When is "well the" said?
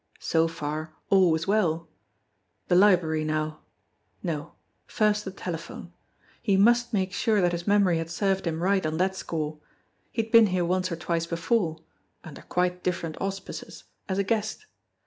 1.45-2.75